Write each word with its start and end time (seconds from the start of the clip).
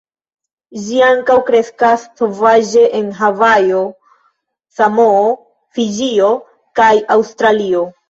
Ĝi 0.85 0.95
ankaŭ 1.07 1.35
kreskas 1.49 2.07
sovaĝe 2.21 2.87
en 3.01 3.07
Havajo, 3.21 3.85
Samoo, 4.81 5.31
Fiĝio 5.79 6.35
kaj 6.83 6.93
Aŭstralio. 7.21 7.91